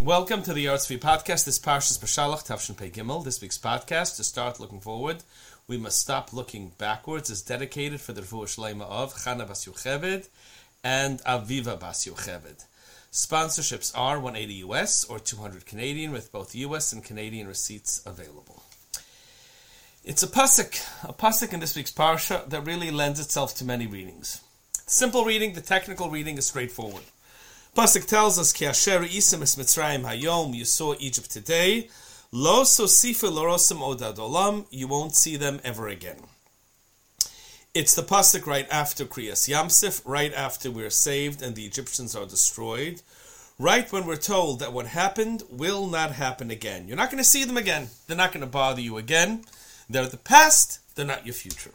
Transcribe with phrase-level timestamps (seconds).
[0.00, 1.46] Welcome to the Artsvi podcast.
[1.46, 3.24] This Parshas Beshalach Tavshin Pei Gimel.
[3.24, 5.24] This week's podcast, to start looking forward,
[5.66, 10.28] we must stop looking backwards, is dedicated for the Refuah Shlema of Chana Bas Yocheved
[10.84, 12.66] and Aviva Bas Yocheved.
[13.10, 18.62] Sponsorships are 180 US or 200 Canadian, with both US and Canadian receipts available.
[20.04, 23.86] It's a pasuk, a pasuk in this week's parsha that really lends itself to many
[23.86, 24.42] readings.
[24.86, 27.02] Simple reading, the technical reading is straightforward.
[27.76, 31.90] Pasuk tells us, Ki asher isim es Mitzrayim hayom, you saw Egypt today,
[32.32, 36.20] lo So sosifa lorosim odad olam, you won't see them ever again.
[37.74, 42.16] It's the pasuk right after Kriyas Yam Suf, right after we're saved and the Egyptians
[42.16, 43.02] are destroyed,
[43.58, 46.88] right when we're told that what happened will not happen again.
[46.88, 47.88] You're not going to see them again.
[48.06, 49.44] They're not going to bother you again.
[49.90, 51.72] They're the past, they're not your future.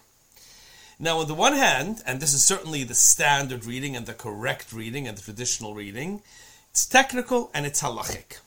[1.04, 4.72] Now, on the one hand, and this is certainly the standard reading and the correct
[4.72, 6.22] reading and the traditional reading,
[6.70, 8.38] it's technical and it's halachic.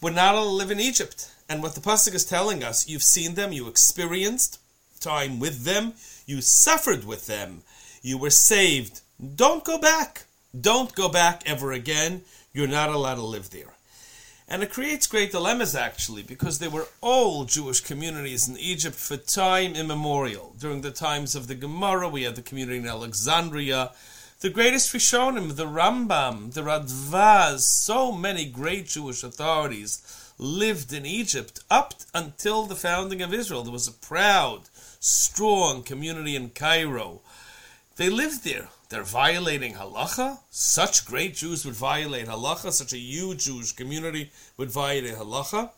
[0.00, 1.30] We're not allowed to live in Egypt.
[1.48, 4.58] And what the Pasuk is telling us, you've seen them, you experienced
[4.98, 5.92] time with them,
[6.26, 7.62] you suffered with them,
[8.02, 9.02] you were saved.
[9.36, 10.24] Don't go back.
[10.60, 12.22] Don't go back ever again.
[12.52, 13.74] You're not allowed to live there.
[14.52, 19.16] And it creates great dilemmas actually, because there were all Jewish communities in Egypt for
[19.16, 20.54] time immemorial.
[20.58, 23.92] During the times of the Gemara, we had the community in Alexandria,
[24.40, 30.02] the greatest Rishonim, the Rambam, the Radvaz, so many great Jewish authorities
[30.36, 33.62] lived in Egypt up until the founding of Israel.
[33.62, 34.64] There was a proud,
[35.00, 37.22] strong community in Cairo.
[37.96, 38.68] They lived there.
[38.92, 40.40] They're violating halacha.
[40.50, 42.70] Such great Jews would violate halacha.
[42.70, 45.70] Such a huge Jewish community would violate halacha.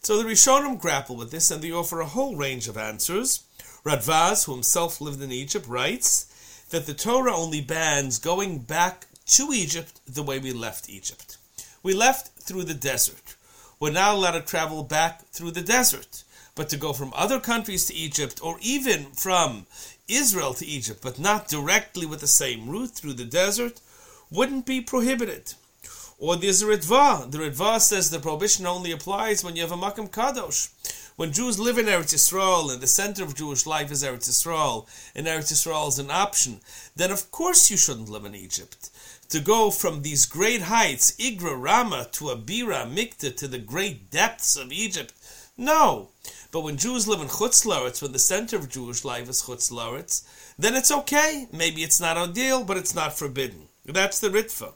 [0.00, 3.44] So the Rishonim grapple with this and they offer a whole range of answers.
[3.84, 9.52] Radvaz, who himself lived in Egypt, writes that the Torah only bans going back to
[9.52, 11.38] Egypt the way we left Egypt.
[11.84, 13.36] We left through the desert.
[13.78, 16.24] We're not allowed to travel back through the desert.
[16.56, 19.66] But to go from other countries to Egypt, or even from
[20.08, 23.80] Israel to Egypt, but not directly with the same route through the desert,
[24.30, 25.54] wouldn't be prohibited.
[26.18, 27.30] Or there's a Ritva.
[27.30, 30.70] The Ritva says the prohibition only applies when you have a Makam Kadosh.
[31.16, 34.86] When Jews live in Eretz Yisrael and the center of Jewish life is Eretz Yisrael,
[35.14, 36.60] and Eretz Yisrael is an option,
[36.94, 38.90] then of course you shouldn't live in Egypt.
[39.30, 44.56] To go from these great heights, Igra, Rama, to Abira, Mikta, to the great depths
[44.56, 45.12] of Egypt,
[45.56, 46.10] no.
[46.56, 49.70] But when Jews live in Chutz Laretz, when the center of Jewish life is Chutz
[49.70, 50.22] Laretz,
[50.58, 51.46] then it's okay.
[51.52, 53.68] Maybe it's not ideal, but it's not forbidden.
[53.84, 54.72] That's the Ritva.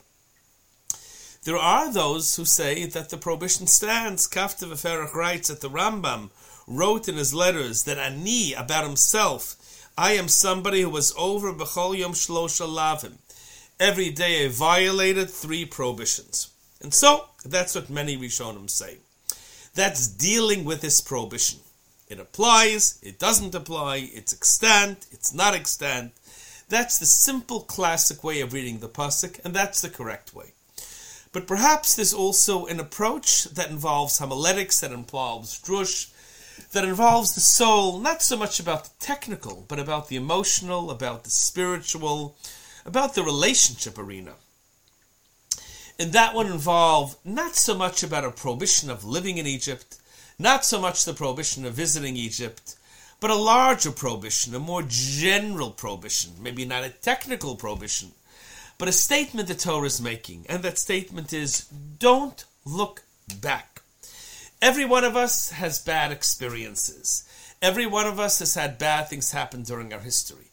[1.45, 4.29] There are those who say that the prohibition stands.
[4.29, 6.29] Kaftor VaFerach writes that the Rambam
[6.67, 9.57] wrote in his letters that Ani, about himself,
[9.97, 13.15] I am somebody who was over B'chol Yom Shlosha Lavim.
[13.81, 16.51] Every day I violated three prohibitions.
[16.83, 18.99] And so, that's what many Rishonim say.
[19.75, 21.61] That's dealing with this prohibition.
[22.11, 26.13] It applies, it doesn't apply, it's extant, it's not extant.
[26.69, 30.53] That's the simple classic way of reading the pasuk, and that's the correct way.
[31.31, 36.11] But perhaps there's also an approach that involves homiletics, that involves drush,
[36.73, 41.23] that involves the soul, not so much about the technical, but about the emotional, about
[41.23, 42.37] the spiritual,
[42.85, 44.35] about the relationship arena.
[45.97, 50.00] And that would involve not so much about a prohibition of living in Egypt,
[50.41, 52.77] not so much the prohibition of visiting Egypt,
[53.21, 58.13] but a larger prohibition, a more general prohibition, maybe not a technical prohibition,
[58.79, 60.47] but a statement the Torah is making.
[60.49, 61.67] And that statement is
[61.99, 63.03] don't look
[63.43, 63.83] back.
[64.63, 67.25] Every one of us has bad experiences.
[67.61, 70.47] Every one of us has had bad things happen during our history.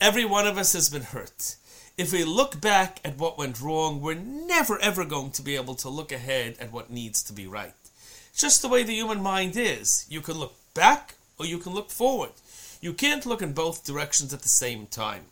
[0.00, 1.56] Every one of us has been hurt.
[1.98, 5.74] If we look back at what went wrong, we're never ever going to be able
[5.76, 7.74] to look ahead at what needs to be right.
[8.36, 10.06] Just the way the human mind is.
[10.08, 12.32] You can look back or you can look forward.
[12.80, 15.26] You can't look in both directions at the same time.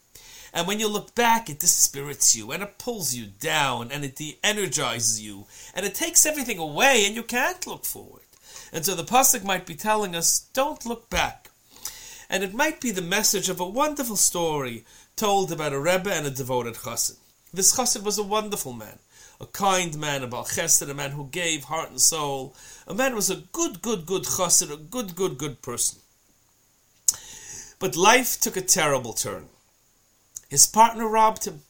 [0.54, 4.16] And when you look back, it dispirits you and it pulls you down and it
[4.16, 8.22] de energizes you and it takes everything away and you can't look forward.
[8.72, 11.50] And so the Pasuk might be telling us, don't look back.
[12.30, 14.84] And it might be the message of a wonderful story
[15.16, 17.16] told about a Rebbe and a devoted chassid.
[17.52, 18.98] This chassid was a wonderful man,
[19.42, 22.54] a kind man, a Baal Chesed, a man who gave heart and soul.
[22.86, 25.98] A man was a good, good, good chassid, a good, good, good person.
[27.80, 29.48] But life took a terrible turn.
[30.48, 31.62] His partner robbed him.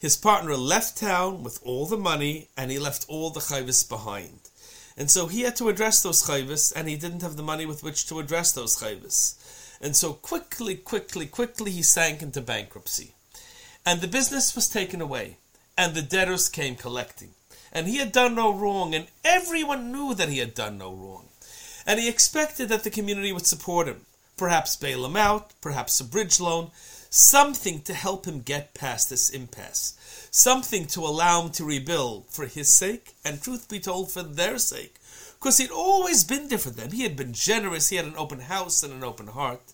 [0.00, 4.50] His partner left town with all the money and he left all the chayvis behind.
[4.96, 7.84] And so he had to address those chayvis and he didn't have the money with
[7.84, 9.36] which to address those chayvis.
[9.80, 13.14] And so quickly, quickly, quickly he sank into bankruptcy.
[13.86, 15.36] And the business was taken away,
[15.76, 17.34] and the debtors came collecting.
[17.74, 21.28] and he had done no wrong, and everyone knew that he had done no wrong.
[21.84, 24.02] And he expected that the community would support him,
[24.36, 26.70] perhaps bail him out, perhaps a bridge loan,
[27.10, 32.46] something to help him get past this impasse, something to allow him to rebuild for
[32.46, 34.94] his sake, and truth be told, for their sake.
[35.34, 36.92] Because he'd always been there for them.
[36.92, 39.72] He had been generous, he had an open house and an open heart.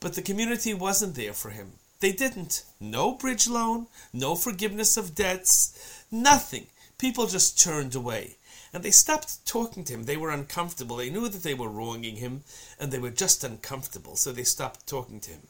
[0.00, 1.72] But the community wasn't there for him.
[2.04, 2.64] They didn't.
[2.78, 6.66] No bridge loan, no forgiveness of debts, nothing.
[6.98, 8.36] People just turned away.
[8.74, 10.02] And they stopped talking to him.
[10.02, 10.96] They were uncomfortable.
[10.96, 12.42] They knew that they were wronging him,
[12.78, 15.46] and they were just uncomfortable, so they stopped talking to him.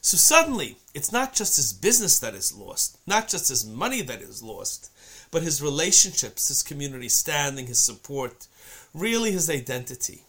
[0.00, 4.22] So suddenly, it's not just his business that is lost, not just his money that
[4.22, 4.92] is lost,
[5.32, 8.46] but his relationships, his community standing, his support,
[8.94, 10.22] really his identity.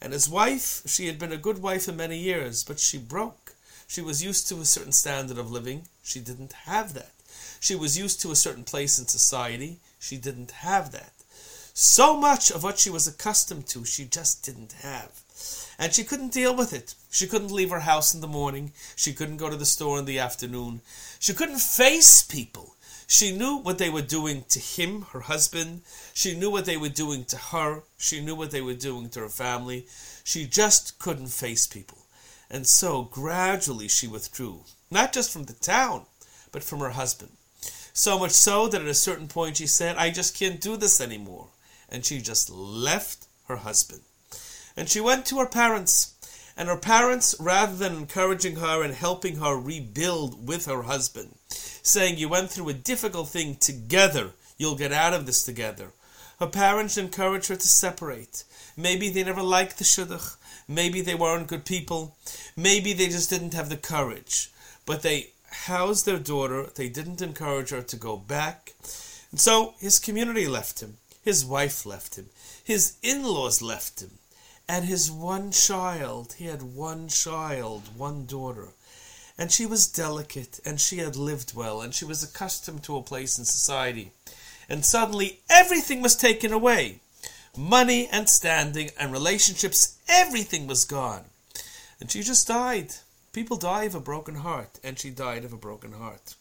[0.00, 3.49] And his wife, she had been a good wife for many years, but she broke.
[3.90, 5.88] She was used to a certain standard of living.
[6.04, 7.10] She didn't have that.
[7.58, 9.80] She was used to a certain place in society.
[9.98, 11.12] She didn't have that.
[11.74, 15.10] So much of what she was accustomed to, she just didn't have.
[15.76, 16.94] And she couldn't deal with it.
[17.10, 18.70] She couldn't leave her house in the morning.
[18.94, 20.82] She couldn't go to the store in the afternoon.
[21.18, 22.76] She couldn't face people.
[23.08, 25.82] She knew what they were doing to him, her husband.
[26.14, 27.82] She knew what they were doing to her.
[27.98, 29.88] She knew what they were doing to her family.
[30.22, 31.99] She just couldn't face people.
[32.50, 36.06] And so gradually she withdrew, not just from the town,
[36.50, 37.32] but from her husband.
[37.92, 41.00] So much so that at a certain point she said, I just can't do this
[41.00, 41.48] anymore.
[41.88, 44.02] And she just left her husband.
[44.76, 46.14] And she went to her parents.
[46.56, 52.18] And her parents, rather than encouraging her and helping her rebuild with her husband, saying,
[52.18, 55.92] You went through a difficult thing together, you'll get out of this together.
[56.38, 58.44] Her parents encouraged her to separate.
[58.76, 60.36] Maybe they never liked the shidduch.
[60.70, 62.16] Maybe they weren't good people.
[62.56, 64.50] Maybe they just didn't have the courage.
[64.86, 65.30] But they
[65.66, 66.68] housed their daughter.
[66.72, 68.74] They didn't encourage her to go back.
[69.32, 70.98] And so his community left him.
[71.22, 72.26] His wife left him.
[72.62, 74.12] His in laws left him
[74.70, 76.34] and his one child.
[76.34, 78.68] He had one child, one daughter.
[79.36, 83.02] And she was delicate, and she had lived well, and she was accustomed to a
[83.02, 84.12] place in society.
[84.68, 87.00] And suddenly everything was taken away
[87.56, 91.24] money and standing and relationships, everything was gone.
[92.00, 92.94] And she just died.
[93.32, 96.34] People die of a broken heart, and she died of a broken heart.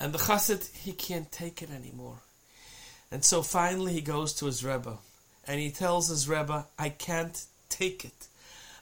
[0.00, 2.18] And the chassid, he can't take it anymore.
[3.10, 4.98] And so finally he goes to his Rebbe
[5.46, 8.28] and he tells his Rebbe, I can't take it.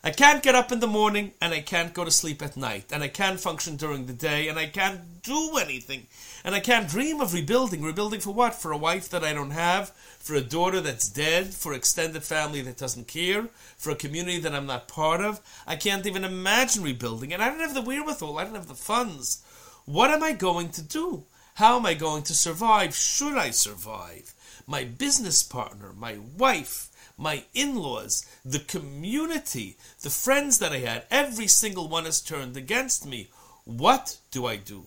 [0.04, 2.92] I can't get up in the morning and I can't go to sleep at night
[2.92, 6.06] and I can't function during the day and I can't do anything
[6.44, 7.82] and I can't dream of rebuilding.
[7.82, 8.54] Rebuilding for what?
[8.54, 12.62] For a wife that I don't have, for a daughter that's dead, for extended family
[12.62, 15.40] that doesn't care, for a community that I'm not part of.
[15.66, 18.74] I can't even imagine rebuilding and I don't have the wherewithal, I don't have the
[18.74, 19.42] funds.
[19.84, 21.24] What am I going to do?
[21.54, 22.94] How am I going to survive?
[22.94, 24.34] Should I survive?
[24.66, 31.04] my business partner, my wife, my in laws, the community, the friends that I had,
[31.10, 33.28] every single one has turned against me.
[33.64, 34.86] What do I do?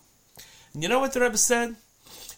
[0.73, 1.75] And you know what the Rebbe said?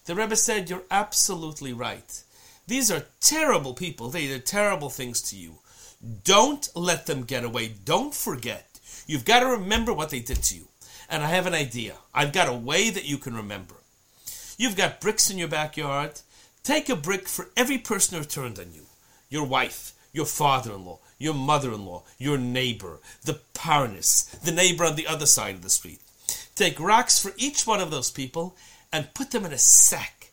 [0.06, 2.24] The Rebbe said, You're absolutely right.
[2.68, 4.10] These are terrible people.
[4.10, 5.56] They did terrible things to you.
[6.24, 7.74] Don't let them get away.
[7.84, 8.80] Don't forget.
[9.08, 10.68] You've got to remember what they did to you.
[11.10, 11.96] And I have an idea.
[12.14, 13.76] I've got a way that you can remember.
[14.58, 16.22] You've got bricks in your backyard.
[16.64, 18.86] Take a brick for every person who turned on you
[19.32, 24.52] your wife, your father in law, your mother in law, your neighbor, the parnas, the
[24.52, 26.00] neighbor on the other side of the street.
[26.54, 28.56] Take rocks for each one of those people
[28.94, 30.30] and put them in a sack.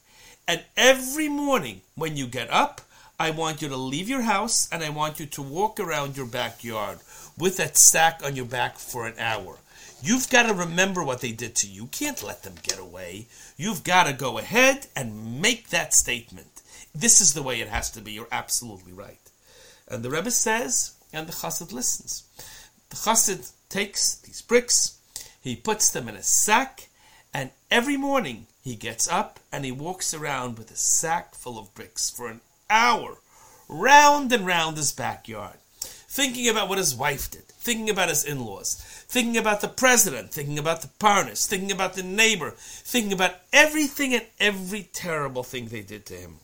[0.47, 2.83] And every morning when you get up,
[3.21, 6.26] I want you to leave your house and I want you to walk around your
[6.26, 6.99] backyard
[7.37, 9.59] with that sack on your back for an hour.
[10.02, 11.83] You've got to remember what they did to you.
[11.83, 13.26] You can't let them get away.
[13.57, 16.58] You've got to go ahead and make that statement.
[16.99, 18.11] This is the way it has to be.
[18.11, 19.21] You're absolutely right.
[19.87, 22.25] And the Rebbe says, and the Chassid listens.
[22.90, 24.99] The Chassid takes these bricks,
[25.40, 26.88] he puts them in a sack,
[27.33, 31.73] and every morning he gets up and he walks around with a sack full of
[31.73, 33.19] bricks for an hour,
[33.69, 38.45] round and round his backyard, thinking about what his wife did, thinking about his in
[38.45, 38.75] laws,
[39.07, 44.14] thinking about the president, thinking about the parnas, thinking about the neighbor, thinking about everything
[44.14, 46.38] and every terrible thing they did to him.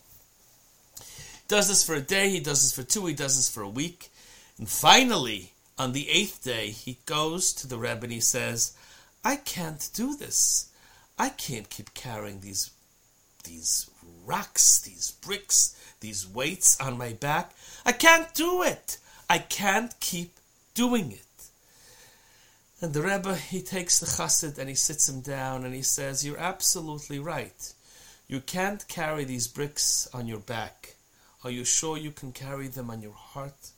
[1.49, 3.69] Does this for a day, he does this for two, he does this for a
[3.69, 4.11] week.
[4.59, 8.77] And finally, on the eighth day, he goes to the Rebbe and he says,
[9.25, 10.71] I can't do this.
[11.19, 12.71] I can't keep carrying these
[13.45, 13.91] these
[14.25, 17.53] rocks, these bricks, these weights on my back.
[17.85, 18.97] I can't do it.
[19.29, 20.39] I can't keep
[20.75, 21.21] doing it.
[22.81, 26.25] And the Rebbe, he takes the chassid and he sits him down and he says,
[26.25, 27.73] You're absolutely right.
[28.29, 30.95] You can't carry these bricks on your back.
[31.45, 33.71] Are you sure you can carry them on your heart?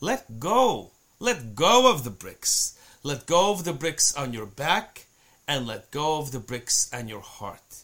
[0.00, 0.92] Let go.
[1.20, 2.78] Let go of the bricks.
[3.02, 5.04] Let go of the bricks on your back
[5.46, 7.82] and let go of the bricks on your heart.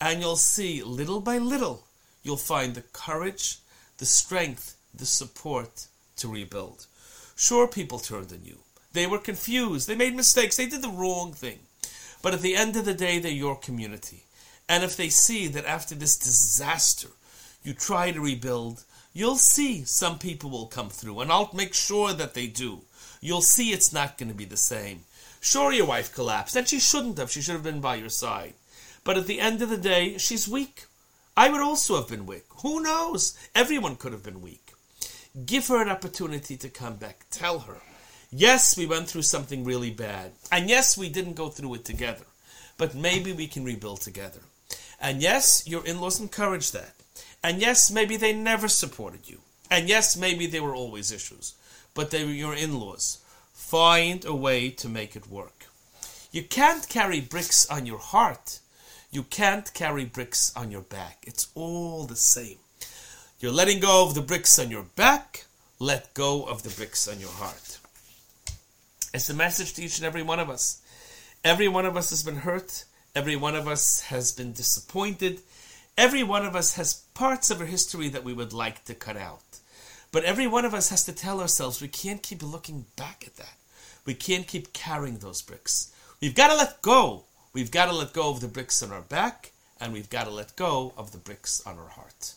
[0.00, 1.84] And you'll see little by little,
[2.22, 3.58] you'll find the courage,
[3.98, 5.86] the strength, the support
[6.16, 6.86] to rebuild.
[7.34, 8.58] Sure, people turned on you.
[8.92, 9.88] They were confused.
[9.88, 10.56] They made mistakes.
[10.56, 11.58] They did the wrong thing.
[12.22, 14.24] But at the end of the day, they're your community.
[14.68, 17.08] And if they see that after this disaster,
[17.62, 21.20] you try to rebuild, you'll see some people will come through.
[21.20, 22.80] And I'll make sure that they do.
[23.20, 25.04] You'll see it's not going to be the same.
[25.40, 27.30] Sure, your wife collapsed, and she shouldn't have.
[27.30, 28.54] She should have been by your side.
[29.04, 30.84] But at the end of the day, she's weak.
[31.36, 32.44] I would also have been weak.
[32.62, 33.38] Who knows?
[33.54, 34.72] Everyone could have been weak.
[35.46, 37.24] Give her an opportunity to come back.
[37.30, 37.78] Tell her,
[38.30, 40.32] yes, we went through something really bad.
[40.52, 42.24] And yes, we didn't go through it together.
[42.76, 44.40] But maybe we can rebuild together.
[45.00, 46.94] And yes, your in laws encourage that.
[47.42, 49.40] And yes, maybe they never supported you.
[49.70, 51.54] And yes, maybe there were always issues.
[51.94, 53.18] But they were your in laws.
[53.52, 55.66] Find a way to make it work.
[56.32, 58.60] You can't carry bricks on your heart.
[59.10, 61.24] You can't carry bricks on your back.
[61.26, 62.58] It's all the same.
[63.40, 65.46] You're letting go of the bricks on your back,
[65.78, 67.78] let go of the bricks on your heart.
[69.14, 70.82] It's a message to each and every one of us.
[71.42, 72.84] Every one of us has been hurt.
[73.14, 75.40] Every one of us has been disappointed.
[75.96, 79.16] Every one of us has parts of our history that we would like to cut
[79.16, 79.60] out.
[80.12, 83.36] But every one of us has to tell ourselves we can't keep looking back at
[83.36, 83.54] that.
[84.04, 85.92] We can't keep carrying those bricks.
[86.20, 87.24] We've got to let go.
[87.52, 90.30] We've got to let go of the bricks on our back, and we've got to
[90.30, 92.34] let go of the bricks on our heart.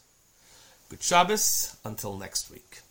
[0.90, 1.76] Good Shabbos.
[1.84, 2.83] Until next week.